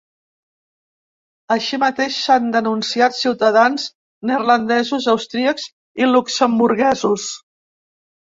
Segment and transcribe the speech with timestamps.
[1.55, 3.85] Així mateix, s’han denunciat ciutadans
[4.31, 5.67] neerlandesos, austríacs
[6.05, 7.29] i luxemburguesos.